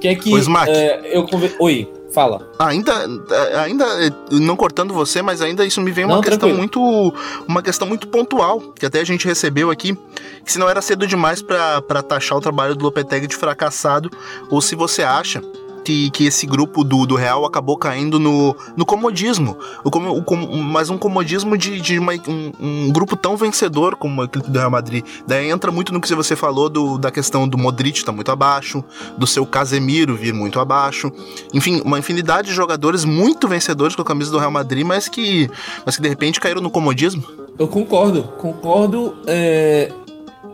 [0.00, 0.30] Que é que
[0.68, 1.56] é, eu conver...
[1.58, 2.48] Oi, fala.
[2.58, 2.92] Ainda,
[3.62, 3.86] ainda
[4.30, 6.58] não cortando você, mas ainda isso me vem uma não, questão tranquilo.
[6.58, 7.14] muito,
[7.46, 9.96] uma questão muito pontual que até a gente recebeu aqui,
[10.44, 14.10] que se não era cedo demais para taxar o trabalho do Lopetegui de fracassado,
[14.50, 15.42] ou se você acha
[16.10, 19.56] que, esse grupo do, do Real acabou caindo no, no comodismo.
[19.82, 24.44] O, o, mas um comodismo de, de uma, um, um, grupo tão vencedor como aquele
[24.44, 25.04] do Real Madrid.
[25.26, 28.30] Daí entra muito no que você falou do, da questão do Modric estar tá muito
[28.30, 28.84] abaixo,
[29.16, 31.10] do seu Casemiro vir muito abaixo.
[31.54, 35.50] Enfim, uma infinidade de jogadores muito vencedores com a camisa do Real Madrid, mas que,
[35.86, 37.22] mas que de repente caíram no comodismo.
[37.58, 39.16] Eu concordo, concordo.
[39.26, 39.90] É,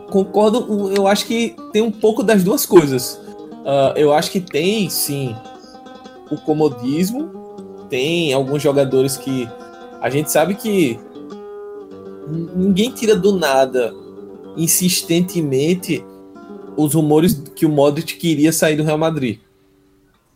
[0.09, 3.24] concordo, eu acho que tem um pouco das duas coisas.
[3.65, 5.35] Uh, eu acho que tem sim
[6.29, 7.31] o comodismo,
[7.89, 9.49] tem alguns jogadores que
[9.99, 10.99] a gente sabe que
[12.55, 13.91] ninguém tira do nada
[14.55, 16.05] insistentemente
[16.77, 19.39] os rumores que o Modric queria sair do Real Madrid.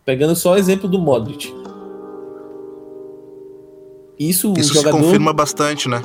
[0.03, 1.53] Pegando só o exemplo do Modric.
[4.17, 4.97] Isso, Isso jogador...
[4.97, 6.03] se confirma bastante, né?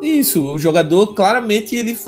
[0.00, 1.98] Isso, o jogador claramente ele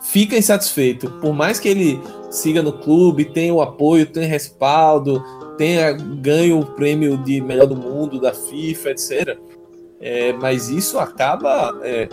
[0.00, 1.10] fica insatisfeito.
[1.20, 2.00] Por mais que ele
[2.32, 5.22] siga no clube, tenha o apoio, tenha respaldo,
[5.58, 9.38] tenha ganho o prêmio de melhor do mundo da FIFA, etc.
[10.00, 12.08] É, mas isso acaba é,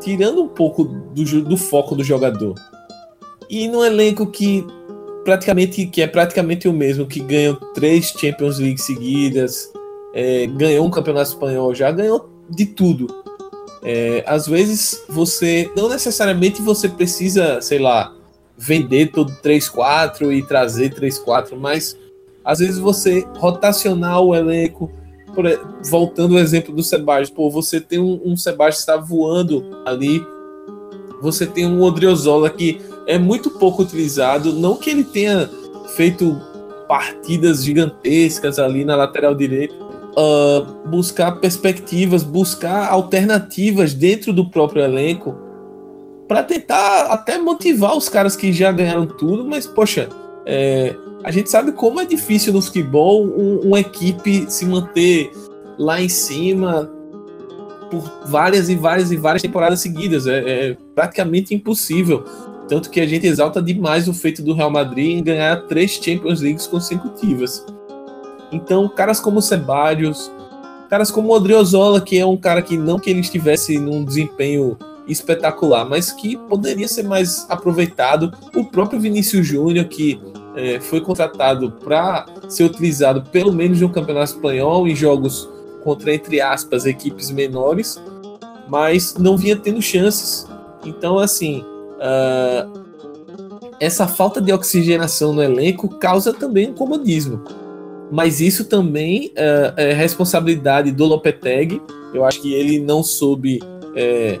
[0.00, 2.54] tirando um pouco do, do foco do jogador.
[3.50, 4.66] E num elenco que
[5.24, 9.70] praticamente que é praticamente o mesmo, que ganhou três Champions League seguidas,
[10.14, 13.06] é, ganhou um campeonato espanhol, já ganhou de tudo.
[13.82, 18.17] É, às vezes você não necessariamente você precisa, sei lá,
[18.58, 21.96] vender todo 3-4 e trazer 3-4, mas
[22.44, 24.90] às vezes você rotacionar o elenco,
[25.34, 25.44] por,
[25.88, 30.20] voltando ao exemplo do Sebastião, pô, você tem um, um Sebastião que está voando ali,
[31.22, 35.48] você tem um Odriozola que é muito pouco utilizado, não que ele tenha
[35.94, 36.40] feito
[36.88, 45.47] partidas gigantescas ali na lateral direita, uh, buscar perspectivas, buscar alternativas dentro do próprio elenco
[46.28, 50.10] para tentar até motivar os caras que já ganharam tudo, mas poxa,
[50.44, 55.32] é, a gente sabe como é difícil no futebol um, uma equipe se manter
[55.78, 56.90] lá em cima
[57.90, 60.26] por várias e várias e várias temporadas seguidas.
[60.26, 62.24] É, é, praticamente impossível.
[62.68, 66.42] Tanto que a gente exalta demais o feito do Real Madrid em ganhar três Champions
[66.42, 67.64] Leagues consecutivas.
[68.52, 70.30] Então, caras como o Ceballos,
[70.90, 74.76] caras como o Odriozola, que é um cara que não que ele estivesse num desempenho
[75.08, 78.32] espetacular, mas que poderia ser mais aproveitado.
[78.54, 80.20] O próprio Vinícius Júnior, que
[80.54, 85.48] é, foi contratado para ser utilizado pelo menos no Campeonato Espanhol em jogos
[85.82, 88.00] contra, entre aspas, equipes menores,
[88.68, 90.46] mas não vinha tendo chances.
[90.84, 91.64] Então, assim,
[91.98, 92.88] uh,
[93.80, 97.42] essa falta de oxigenação no elenco causa também um comodismo.
[98.10, 101.80] Mas isso também uh, é responsabilidade do Lopetegui.
[102.12, 103.60] Eu acho que ele não soube
[103.94, 104.40] é,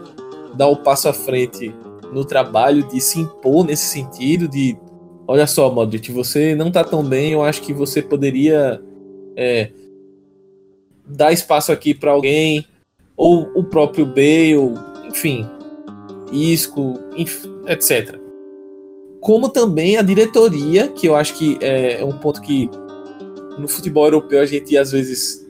[0.58, 1.72] dar o passo à frente
[2.12, 4.76] no trabalho de se impor nesse sentido de
[5.26, 8.82] olha só, Modric, você não tá tão bem, eu acho que você poderia
[9.36, 9.70] é,
[11.06, 12.66] dar espaço aqui para alguém,
[13.14, 14.74] ou o próprio Bale,
[15.06, 15.46] enfim,
[16.32, 16.94] Isco,
[17.66, 18.18] etc.
[19.20, 22.70] Como também a diretoria, que eu acho que é um ponto que
[23.58, 25.46] no futebol europeu a gente às vezes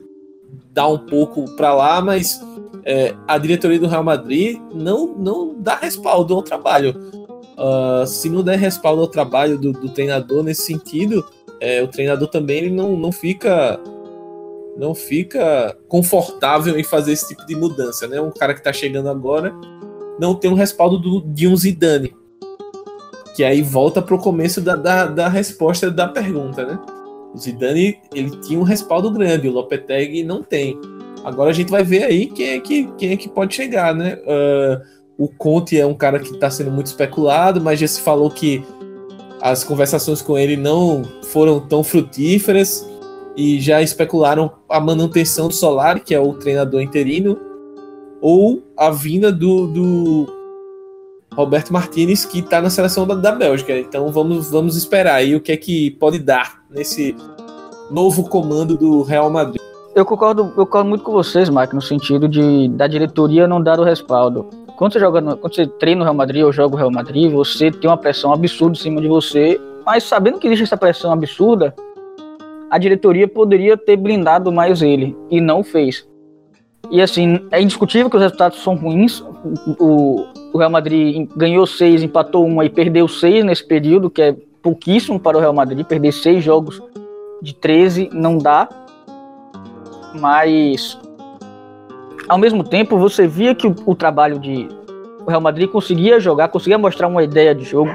[0.73, 2.41] dá um pouco para lá, mas
[2.85, 6.95] é, a diretoria do Real Madrid não, não dá respaldo ao trabalho.
[7.57, 11.25] Uh, se não der respaldo ao trabalho do, do treinador nesse sentido,
[11.59, 13.79] é, o treinador também ele não, não fica
[14.77, 18.21] não fica confortável em fazer esse tipo de mudança, né?
[18.21, 19.53] Um cara que está chegando agora
[20.17, 22.15] não tem um respaldo do, de um Zidane,
[23.35, 26.79] que aí volta para o começo da, da, da, resposta da pergunta, né?
[27.33, 30.79] O Zidane ele tinha um respaldo grande, o Lopetegui não tem.
[31.23, 34.17] Agora a gente vai ver aí quem é que, quem é que pode chegar, né?
[34.25, 38.29] Uh, o Conte é um cara que está sendo muito especulado, mas já se falou
[38.31, 38.63] que
[39.41, 42.87] as conversações com ele não foram tão frutíferas
[43.35, 47.37] e já especularam a manutenção do Solari, que é o treinador interino,
[48.21, 50.39] ou a vinda do, do
[51.33, 53.77] Roberto Martinez, que está na seleção da, da Bélgica.
[53.77, 57.15] Então vamos, vamos esperar aí o que é que pode dar nesse
[57.89, 59.68] novo comando do Real Madrid.
[59.99, 63.81] Eu concordo, eu concordo muito com vocês, Mike, no sentido de da diretoria não dar
[63.81, 64.49] o respaldo.
[64.77, 67.29] Quando você joga, no, quando você treina no Real Madrid ou joga o Real Madrid,
[67.29, 71.11] você tem uma pressão absurda em cima de você, mas sabendo que existe essa pressão
[71.11, 71.75] absurda,
[72.71, 76.07] a diretoria poderia ter blindado mais ele e não fez.
[76.89, 79.21] E assim, é indiscutível que os resultados são ruins.
[79.77, 84.33] O, o Real Madrid ganhou seis, empatou uma e perdeu seis nesse período, que é
[84.63, 85.85] pouquíssimo para o Real Madrid.
[85.85, 86.81] Perder seis jogos
[87.41, 88.69] de 13 não dá
[90.13, 90.97] mas
[92.27, 94.67] ao mesmo tempo você via que o, o trabalho de
[95.25, 97.91] o Real Madrid conseguia jogar, conseguia mostrar uma ideia de jogo,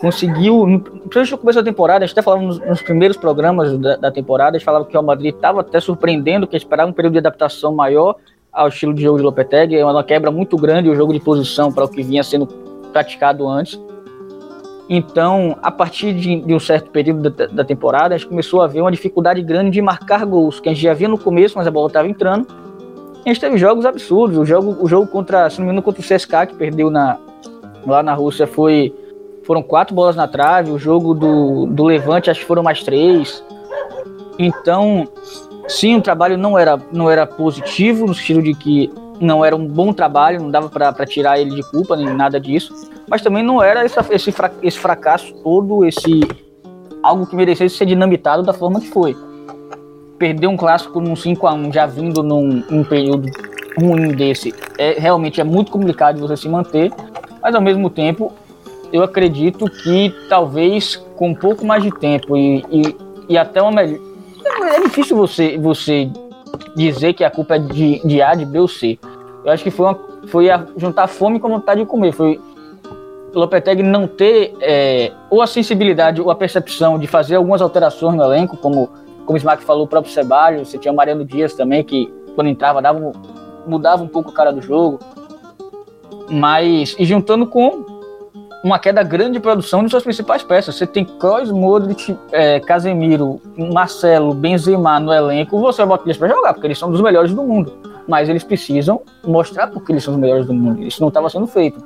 [0.00, 3.96] conseguiu, principalmente no começo da temporada, a gente até falava nos, nos primeiros programas da,
[3.96, 6.92] da, temporada, a gente falava que o Real Madrid estava até surpreendendo, que esperava um
[6.92, 8.16] período de adaptação maior
[8.52, 11.72] ao estilo de jogo de Lopetegui, é uma quebra muito grande o jogo de posição
[11.72, 12.46] para o que vinha sendo
[12.92, 13.78] praticado antes.
[14.92, 18.66] Então, a partir de, de um certo período da, da, temporada, a gente começou a
[18.66, 21.64] ver uma dificuldade grande de marcar gols, que a gente já via no começo, mas
[21.64, 22.48] a bola estava entrando.
[23.24, 24.36] A gente teve jogos absurdos.
[24.36, 27.18] O jogo, o jogo contra, se não me engano, contra o CSKA, que perdeu na,
[27.86, 28.92] lá na Rússia, foi
[29.44, 30.72] foram quatro bolas na trave.
[30.72, 33.44] O jogo do, do Levante, acho que foram mais três.
[34.40, 35.06] Então,
[35.68, 39.66] sim, o trabalho não era, não era positivo, no sentido de que não era um
[39.66, 42.74] bom trabalho, não dava para tirar ele de culpa, nem nada disso
[43.10, 46.20] mas também não era essa, esse, esse fracasso todo, esse
[47.02, 49.16] algo que merecesse ser dinamitado da forma que foi.
[50.16, 53.28] Perder um clássico num 5 a 1 já vindo num, num período
[53.76, 56.92] ruim desse, é realmente é muito complicado você se manter,
[57.42, 58.32] mas ao mesmo tempo
[58.92, 62.96] eu acredito que talvez com um pouco mais de tempo e, e,
[63.30, 63.98] e até uma melhor.
[64.72, 66.08] É difícil você, você
[66.76, 68.98] dizer que a culpa é de, de A, de B ou C.
[69.44, 72.12] Eu acho que foi, uma, foi a, juntar fome com vontade de comer.
[72.12, 72.40] Foi
[73.34, 78.16] o Lopetegui não ter é, ou a sensibilidade ou a percepção de fazer algumas alterações
[78.16, 78.88] no elenco, como,
[79.24, 82.48] como o Smack falou, o próprio Ceballos, você tinha o Mariano Dias também, que quando
[82.48, 83.12] entrava dava,
[83.66, 84.98] mudava um pouco a cara do jogo.
[86.28, 87.84] Mas, e juntando com
[88.62, 90.74] uma queda grande de produção de suas principais peças.
[90.74, 96.28] Você tem Kroos, Modric, é, Casemiro, Marcelo, Benzema no elenco, você vai botar eles para
[96.28, 97.72] jogar, porque eles são dos melhores do mundo.
[98.10, 100.82] Mas eles precisam mostrar porque eles são os melhores do mundo.
[100.82, 101.80] Isso não estava sendo feito.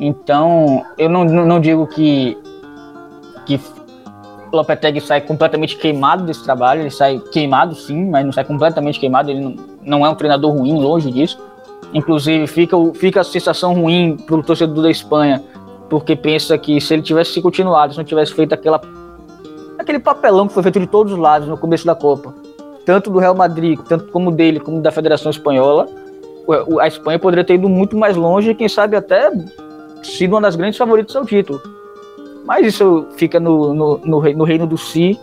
[0.00, 2.36] Então, eu não, não digo que,
[3.46, 3.60] que
[4.52, 9.30] Lopetegui sai completamente queimado desse trabalho, ele sai queimado sim, mas não sai completamente queimado,
[9.30, 9.54] ele não,
[9.84, 11.38] não é um treinador ruim, longe disso.
[11.94, 15.42] Inclusive, fica, fica a sensação ruim para o torcedor da Espanha
[15.88, 18.80] porque pensa que se ele tivesse continuado, se não tivesse feito aquela,
[19.78, 22.32] aquele papelão que foi feito de todos os lados no começo da Copa,
[22.90, 25.86] tanto do Real Madrid, tanto como dele, como da Federação Espanhola,
[26.80, 29.30] a Espanha poderia ter ido muito mais longe e quem sabe até
[30.02, 31.62] sido uma das grandes favoritas ao título.
[32.44, 35.16] Mas isso fica no, no, no, no reino do si,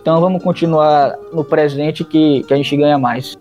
[0.00, 3.36] então vamos continuar no presente que, que a gente ganha mais.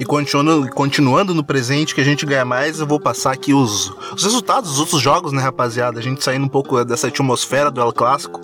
[0.00, 3.92] E continuando, continuando no presente, que a gente ganha mais, eu vou passar aqui os,
[4.16, 5.98] os resultados dos outros jogos, né, rapaziada?
[5.98, 8.40] A gente saindo um pouco dessa atmosfera do El Clássico,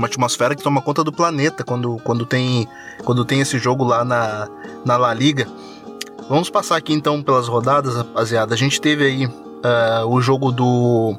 [0.00, 2.66] uma atmosfera que toma conta do planeta quando, quando, tem,
[3.04, 4.48] quando tem esse jogo lá na,
[4.84, 5.46] na La Liga.
[6.28, 8.54] Vamos passar aqui então pelas rodadas, rapaziada.
[8.54, 11.14] A gente teve aí uh, o jogo do,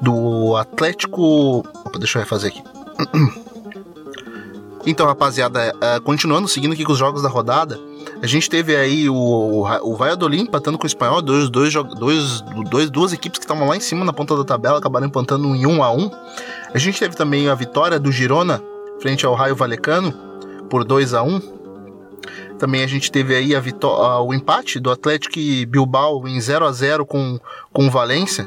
[0.00, 1.58] do Atlético.
[1.84, 2.62] Opa, deixa eu refazer aqui.
[4.86, 7.78] Então, rapaziada, uh, continuando, seguindo aqui com os jogos da rodada,
[8.22, 12.40] a gente teve aí o, o Valladolid empatando com o Espanhol, dois, dois, dois,
[12.70, 15.66] dois, duas equipes que estavam lá em cima na ponta da tabela, acabaram empatando em
[15.66, 16.10] 1 a 1
[16.72, 18.62] A gente teve também a vitória do Girona
[19.00, 20.12] frente ao Raio Valecano
[20.68, 21.40] por 2 a 1
[22.58, 26.72] Também a gente teve aí a vitória, o empate do Atlético Bilbao em 0 a
[26.72, 27.38] 0 com,
[27.72, 28.46] com o Valência.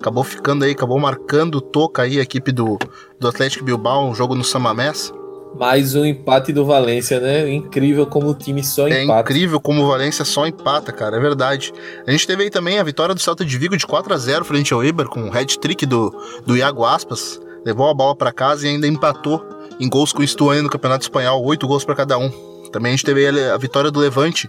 [0.00, 2.78] Acabou ficando aí, acabou marcando toca aí a equipe do,
[3.20, 5.12] do Atlético Bilbao, um jogo no Samamés.
[5.58, 7.52] Mais um empate do Valência, né?
[7.52, 9.18] Incrível como o time só é empata.
[9.18, 11.72] É incrível como o Valência só empata, cara, é verdade.
[12.06, 14.44] A gente teve aí também a vitória do Celta de Vigo de 4 a 0
[14.44, 16.14] frente ao Iber, com o hat-trick do,
[16.46, 17.40] do Iago Aspas.
[17.64, 19.44] Levou a bola para casa e ainda empatou
[19.80, 22.30] em gols com o Stuane no Campeonato Espanhol, 8 gols para cada um.
[22.72, 24.48] Também a gente teve a vitória do Levante,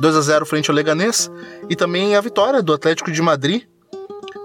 [0.00, 1.30] 2 a 0 frente ao Leganês,
[1.68, 3.62] e também a vitória do Atlético de Madrid,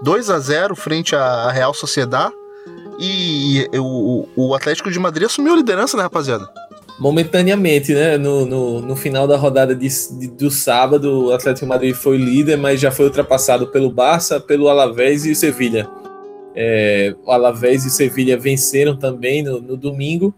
[0.02, 2.34] 2 a 0 frente à Real Sociedade
[2.98, 6.46] e o, o Atlético de Madrid assumiu a liderança, né, rapaziada?
[6.98, 8.18] Momentaneamente, né?
[8.18, 9.88] No, no, no final da rodada de,
[10.18, 14.38] de, do sábado, o Atlético de Madrid foi líder, mas já foi ultrapassado pelo Barça,
[14.38, 15.88] pelo Alavés e Sevilha.
[16.54, 20.34] É, o Alavés e Sevilha venceram também no, no domingo.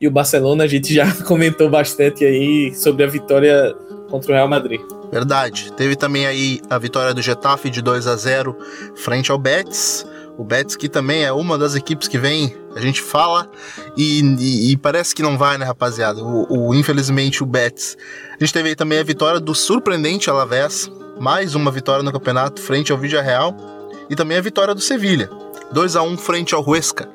[0.00, 3.74] E o Barcelona, a gente já comentou bastante aí sobre a vitória
[4.10, 4.80] contra o Real Madrid.
[5.10, 5.72] Verdade.
[5.72, 8.56] Teve também aí a vitória do Getafe de 2 a 0
[8.94, 10.06] frente ao Betis.
[10.36, 13.50] O Betis que também é uma das equipes que vem, a gente fala
[13.96, 16.22] e, e, e parece que não vai, né, rapaziada?
[16.22, 17.96] O, o, infelizmente o Betis.
[18.38, 22.60] A gente teve aí também a vitória do surpreendente Alavés, mais uma vitória no campeonato
[22.60, 23.75] frente ao Real
[24.08, 25.30] e também a vitória do Sevilha,
[25.72, 27.08] 2 a 1 frente ao Huesca.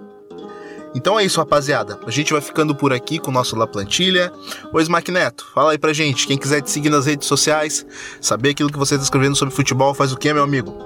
[0.94, 1.98] Então é isso, rapaziada.
[2.06, 4.32] A gente vai ficando por aqui com o nosso La Plantilha.
[4.74, 6.28] Ô Smack Neto, fala aí pra gente.
[6.28, 7.86] Quem quiser te seguir nas redes sociais,
[8.20, 10.78] saber aquilo que você está escrevendo sobre futebol, faz o que, meu amigo?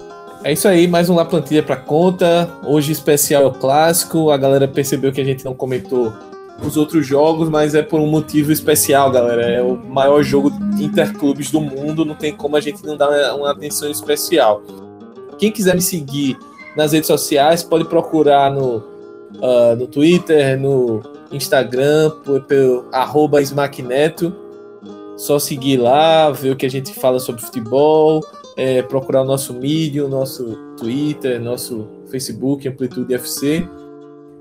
[0.44, 2.48] É isso aí, mais um La Plantilha para conta.
[2.64, 4.30] Hoje especial é o clássico.
[4.30, 6.14] A galera percebeu que a gente não comentou
[6.64, 9.42] os outros jogos, mas é por um motivo especial, galera.
[9.42, 13.50] É o maior jogo interclubes do mundo, não tem como a gente não dar uma
[13.50, 14.62] atenção especial.
[15.38, 16.38] Quem quiser me seguir
[16.76, 22.12] nas redes sociais, pode procurar no, uh, no Twitter, no Instagram,
[22.48, 22.86] pelo
[23.42, 24.36] Smackneto.
[25.18, 28.22] Só seguir lá, ver o que a gente fala sobre futebol
[28.56, 33.68] é, procurar o nosso Medium, nosso Twitter, nosso Facebook, Amplitude FC.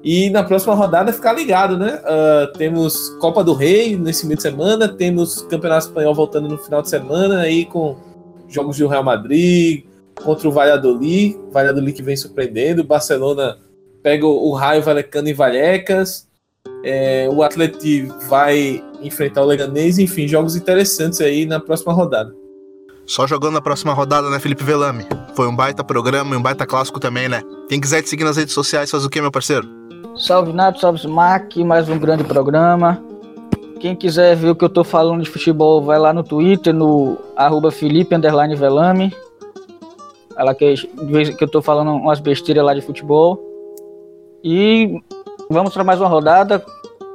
[0.03, 1.99] E na próxima rodada ficar ligado, né?
[2.05, 6.82] Uh, temos Copa do Rei nesse meio de semana, temos Campeonato Espanhol voltando no final
[6.82, 7.97] de semana aí com
[8.47, 9.84] jogos do Real Madrid
[10.23, 13.59] contra o Valladolid, Valladolid que vem surpreendendo, Barcelona
[14.03, 16.29] pega o Raio Valecano e Vallecas,
[16.85, 22.35] é, o Atlético vai enfrentar o Leganês, enfim, jogos interessantes aí na próxima rodada.
[23.07, 25.07] Só jogando na próxima rodada, né, Felipe Velame?
[25.35, 27.43] Foi um baita programa e um baita clássico também, né?
[27.69, 29.69] Quem quiser te seguir nas redes sociais, faz o quê, meu parceiro?
[30.17, 33.03] Salve Nato, salve Smack, mais um grande programa.
[33.81, 37.19] Quem quiser ver o que eu tô falando de futebol, vai lá no Twitter, no
[37.37, 38.17] arroba Felipe
[38.57, 39.12] Velame.
[40.37, 43.41] Ela que, que eu tô falando umas besteiras lá de futebol.
[44.43, 45.01] E
[45.51, 46.64] vamos para mais uma rodada.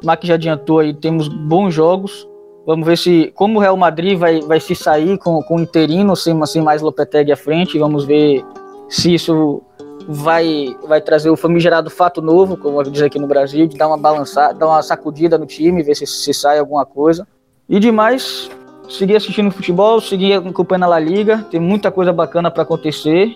[0.01, 2.28] O Mac já adiantou aí, temos bons jogos.
[2.65, 6.15] Vamos ver se como o Real Madrid vai, vai se sair com, com o interino,
[6.15, 7.80] sem, sem mais Lopetegui à frente.
[7.80, 8.43] Vamos ver
[8.88, 9.61] se isso
[10.07, 13.97] vai, vai trazer o famigerado fato novo, como diz aqui no Brasil, de dar uma
[13.97, 17.28] balançada, dar uma sacudida no time, ver se, se sai alguma coisa.
[17.67, 18.49] E demais,
[18.89, 23.35] seguir assistindo futebol, seguir acompanhando a La Liga, tem muita coisa bacana para acontecer.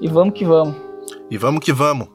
[0.00, 0.76] E vamos que vamos.
[1.30, 2.08] E vamos que vamos.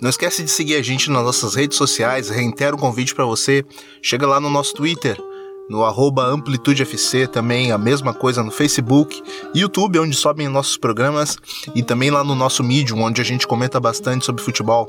[0.00, 3.64] Não esquece de seguir a gente nas nossas redes sociais, reitero o convite para você.
[4.02, 5.16] Chega lá no nosso Twitter,
[5.70, 9.22] no arroba AmplitudeFC, também a mesma coisa no Facebook,
[9.54, 11.38] YouTube, onde sobem nossos programas,
[11.74, 14.88] e também lá no nosso Medium, onde a gente comenta bastante sobre futebol.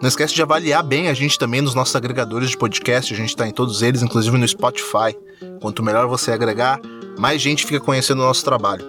[0.00, 3.28] Não esquece de avaliar bem a gente também nos nossos agregadores de podcast, a gente
[3.28, 5.14] está em todos eles, inclusive no Spotify.
[5.60, 6.80] Quanto melhor você agregar,
[7.18, 8.84] mais gente fica conhecendo o nosso trabalho.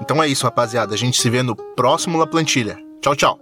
[0.00, 0.94] Então é isso, rapaziada.
[0.94, 2.78] A gente se vê no próximo La Plantilha.
[3.00, 3.40] Tchau, tchau.